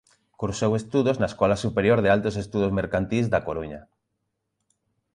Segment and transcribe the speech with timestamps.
[0.39, 3.81] Cursou estudos na Escola Superior de Altos Estudos Mercantís da Coruña.